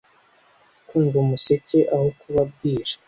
kumva 0.87 1.15
umuseke 1.23 1.79
aho 1.95 2.07
kuba 2.19 2.41
bwije 2.51 2.95